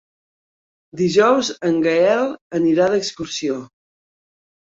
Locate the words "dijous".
1.01-1.51